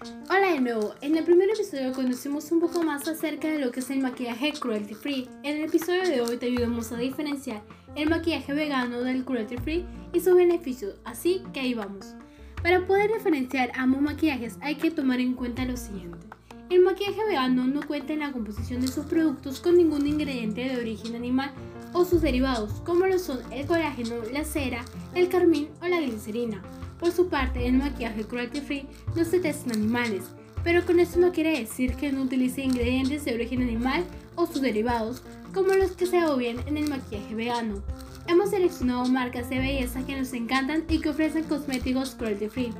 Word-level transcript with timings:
de 0.00 0.60
nuevo. 0.60 0.94
En 1.00 1.16
el 1.16 1.24
primer 1.24 1.50
episodio 1.50 1.92
conocimos 1.92 2.50
un 2.52 2.60
poco 2.60 2.82
más 2.82 3.06
acerca 3.08 3.48
de 3.48 3.58
lo 3.58 3.70
que 3.70 3.80
es 3.80 3.90
el 3.90 4.00
maquillaje 4.00 4.52
cruelty 4.52 4.94
free. 4.94 5.28
En 5.42 5.58
el 5.58 5.64
episodio 5.64 6.02
de 6.02 6.20
hoy 6.20 6.36
te 6.36 6.46
ayudamos 6.46 6.92
a 6.92 6.96
diferenciar 6.96 7.62
el 7.96 8.08
maquillaje 8.08 8.52
vegano 8.52 9.00
del 9.00 9.24
cruelty 9.24 9.56
free 9.56 9.84
y 10.12 10.20
sus 10.20 10.34
beneficios, 10.34 10.94
así 11.04 11.42
que 11.52 11.60
ahí 11.60 11.74
vamos. 11.74 12.14
Para 12.62 12.86
poder 12.86 13.12
diferenciar 13.12 13.72
ambos 13.74 14.00
maquillajes 14.00 14.56
hay 14.60 14.76
que 14.76 14.90
tomar 14.90 15.20
en 15.20 15.34
cuenta 15.34 15.64
lo 15.64 15.76
siguiente. 15.76 16.26
El 16.70 16.80
maquillaje 16.80 17.24
vegano 17.24 17.66
no 17.66 17.86
cuenta 17.86 18.12
en 18.12 18.20
la 18.20 18.32
composición 18.32 18.80
de 18.80 18.88
sus 18.88 19.06
productos 19.06 19.60
con 19.60 19.76
ningún 19.76 20.06
ingrediente 20.06 20.64
de 20.64 20.80
origen 20.80 21.16
animal 21.16 21.50
o 21.92 22.04
sus 22.04 22.22
derivados, 22.22 22.72
como 22.84 23.06
lo 23.06 23.18
son 23.18 23.40
el 23.52 23.66
colágeno, 23.66 24.16
la 24.32 24.44
cera, 24.44 24.84
el 25.14 25.28
carmín 25.28 25.68
o 25.82 25.88
la 25.88 26.00
glicerina. 26.00 26.62
Por 26.98 27.12
su 27.12 27.28
parte, 27.28 27.66
el 27.66 27.74
maquillaje 27.74 28.24
cruelty 28.24 28.60
free 28.60 28.86
no 29.14 29.24
se 29.24 29.38
testa 29.38 29.70
en 29.70 29.82
animales, 29.82 30.24
pero 30.64 30.84
con 30.84 31.00
esto 31.00 31.20
no 31.20 31.32
quiere 31.32 31.58
decir 31.58 31.94
que 31.94 32.12
no 32.12 32.22
utilice 32.22 32.62
ingredientes 32.62 33.24
de 33.24 33.34
origen 33.34 33.62
animal 33.62 34.04
o 34.34 34.46
sus 34.46 34.60
derivados, 34.60 35.22
como 35.54 35.74
los 35.74 35.92
que 35.92 36.06
se 36.06 36.24
obvian 36.24 36.58
en 36.66 36.76
el 36.76 36.88
maquillaje 36.88 37.34
vegano. 37.34 37.82
Hemos 38.26 38.50
seleccionado 38.50 39.06
marcas 39.06 39.48
de 39.48 39.58
belleza 39.58 40.04
que 40.04 40.16
nos 40.16 40.32
encantan 40.32 40.84
y 40.88 41.00
que 41.00 41.08
ofrecen 41.08 41.44
cosméticos 41.44 42.14
cruelty 42.14 42.48
free. 42.48 42.74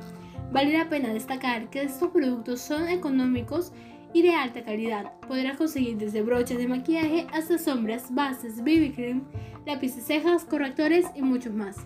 Vale 0.51 0.77
la 0.77 0.89
pena 0.89 1.13
destacar 1.13 1.69
que 1.69 1.83
estos 1.83 2.09
productos 2.09 2.61
son 2.61 2.87
económicos 2.87 3.71
y 4.13 4.21
de 4.21 4.35
alta 4.35 4.63
calidad. 4.63 5.13
Podrás 5.27 5.57
conseguir 5.57 5.97
desde 5.97 6.21
brochas 6.21 6.57
de 6.57 6.67
maquillaje 6.67 7.27
hasta 7.31 7.57
sombras, 7.57 8.13
bases, 8.13 8.61
BB 8.61 8.93
cream, 8.95 9.23
lápices 9.65 10.05
cejas, 10.05 10.45
correctores 10.45 11.05
y 11.15 11.21
muchos 11.21 11.53
más. 11.53 11.77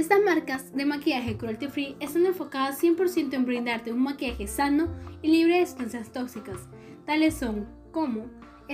Estas 0.00 0.22
marcas 0.24 0.74
de 0.74 0.86
maquillaje 0.86 1.36
cruelty 1.36 1.66
free 1.68 1.94
están 2.00 2.24
enfocadas 2.24 2.82
100% 2.82 3.34
en 3.34 3.44
brindarte 3.44 3.92
un 3.92 4.02
maquillaje 4.02 4.46
sano 4.46 4.88
y 5.20 5.28
libre 5.28 5.58
de 5.58 5.66
sustancias 5.66 6.10
tóxicas, 6.10 6.70
tales 7.04 7.34
son 7.34 7.68
como 7.92 8.24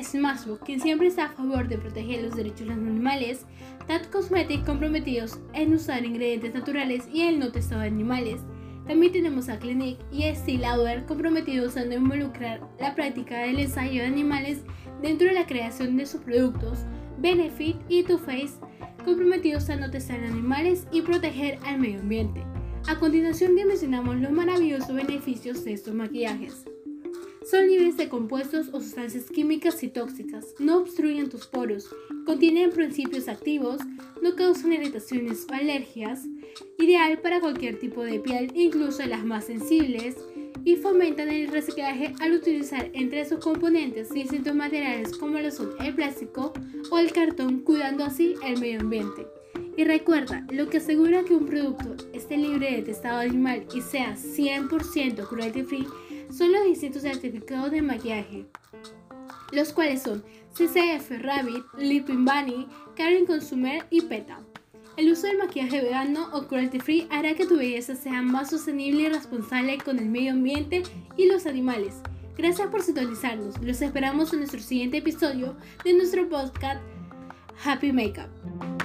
Smashbox, 0.01 0.63
quien 0.63 0.79
siempre 0.79 1.09
está 1.09 1.25
a 1.25 1.33
favor 1.33 1.67
de 1.67 1.79
proteger 1.79 2.23
los 2.23 2.37
derechos 2.37 2.61
de 2.61 2.67
los 2.67 2.77
animales, 2.77 3.45
Tat 3.89 4.09
Cosmetics 4.09 4.65
comprometidos 4.65 5.41
en 5.53 5.75
usar 5.75 6.05
ingredientes 6.05 6.55
naturales 6.55 7.09
y 7.13 7.23
el 7.23 7.41
no 7.41 7.51
testado 7.51 7.81
de 7.81 7.89
animales. 7.89 8.43
También 8.87 9.13
tenemos 9.13 9.49
a 9.49 9.59
Clinique 9.59 10.05
y 10.13 10.33
Steel 10.33 10.63
comprometidos 11.09 11.77
en 11.77 11.93
involucrar 11.93 12.61
la 12.79 12.95
práctica 12.95 13.39
del 13.39 13.59
ensayo 13.59 14.03
de 14.03 14.07
animales 14.07 14.61
dentro 15.03 15.27
de 15.27 15.35
la 15.35 15.49
creación 15.49 15.97
de 15.97 16.07
sus 16.07 16.21
productos. 16.21 16.87
Benefit 17.19 17.79
y 17.89 18.05
Too 18.05 18.19
Faced 18.19 18.61
comprometidos 19.07 19.71
a 19.71 19.77
no 19.77 19.89
testar 19.89 20.23
animales 20.23 20.85
y 20.91 21.01
proteger 21.01 21.59
al 21.65 21.79
medio 21.79 22.01
ambiente. 22.01 22.43
A 22.89 22.99
continuación 22.99 23.55
dimensionamos 23.55 24.17
los 24.17 24.33
maravillosos 24.33 24.93
beneficios 24.93 25.65
de 25.65 25.75
estos 25.75 25.95
maquillajes. 25.95 26.65
Son 27.49 27.69
libres 27.69 27.97
de 27.97 28.09
compuestos 28.09 28.67
o 28.73 28.81
sustancias 28.81 29.31
químicas 29.31 29.81
y 29.85 29.89
tóxicas, 29.89 30.55
no 30.59 30.79
obstruyen 30.79 31.29
tus 31.29 31.47
poros, 31.47 31.89
contienen 32.25 32.71
principios 32.71 33.29
activos, 33.29 33.79
no 34.21 34.35
causan 34.35 34.73
irritaciones 34.73 35.47
o 35.49 35.55
alergias, 35.55 36.25
ideal 36.77 37.21
para 37.21 37.39
cualquier 37.39 37.79
tipo 37.79 38.03
de 38.03 38.19
piel, 38.19 38.51
incluso 38.57 39.07
las 39.07 39.25
más 39.25 39.45
sensibles, 39.45 40.17
y 40.67 40.75
fomentan 40.75 41.29
el 41.29 41.47
reciclaje 41.47 42.13
al 42.19 42.33
utilizar 42.33 42.91
entre 42.93 43.25
sus 43.25 43.39
componentes 43.39 44.11
distintos 44.11 44.53
materiales 44.53 45.17
como 45.17 45.39
lo 45.39 45.53
son 45.53 45.71
el 45.79 45.95
plástico 45.95 46.53
o 46.91 46.99
el 46.99 47.13
cartón, 47.13 47.61
cuidando 47.61 48.05
así 48.05 48.35
el 48.45 48.59
medio 48.59 48.81
ambiente. 48.81 49.29
Y 49.77 49.85
recuerda, 49.85 50.45
lo 50.51 50.69
que 50.69 50.79
asegura 50.79 51.23
que 51.23 51.35
un 51.35 51.47
producto 51.47 51.95
esté 52.13 52.37
libre 52.37 52.73
de 52.73 52.83
testado 52.83 53.21
animal 53.21 53.65
y 53.73 53.81
sea 53.81 54.17
100% 54.17 55.29
cruelty 55.29 55.63
free 55.63 55.87
son 56.37 56.51
los 56.51 56.65
distintos 56.65 57.03
certificados 57.03 57.71
de 57.71 57.83
maquillaje, 57.83 58.47
los 59.53 59.73
cuales 59.73 60.03
son 60.03 60.25
CCF 60.53 61.13
Rabbit, 61.21 61.65
Lipin 61.79 62.25
Bunny, 62.25 62.67
Karen 62.97 63.25
Consumer 63.25 63.87
y 63.91 64.01
PETA. 64.01 64.41
El 64.97 65.13
uso 65.13 65.27
del 65.27 65.37
maquillaje 65.37 65.83
vegano 65.83 66.31
o 66.33 66.47
cruelty 66.47 66.81
free 66.81 67.07
hará 67.11 67.35
que 67.35 67.45
tu 67.45 67.59
belleza 67.59 67.95
sea 67.95 68.23
más 68.23 68.49
sostenible 68.49 69.03
y 69.03 69.09
responsable 69.11 69.77
con 69.77 69.99
el 69.99 70.07
medio 70.07 70.33
ambiente 70.33 70.85
y 71.19 71.27
los 71.27 71.45
animales. 71.45 71.97
Gracias 72.39 72.69
por 72.69 72.83
sintonizarnos. 72.83 73.61
Los 73.61 73.83
esperamos 73.83 74.33
en 74.33 74.39
nuestro 74.39 74.61
siguiente 74.61 74.99
episodio 74.99 75.55
de 75.85 75.93
nuestro 75.93 76.27
podcast 76.31 76.81
Happy 77.63 77.93
Makeup. 77.93 78.76